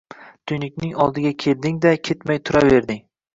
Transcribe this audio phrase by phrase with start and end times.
[0.51, 3.05] Tuynuk oldiga kelding-da ketmay turaverding.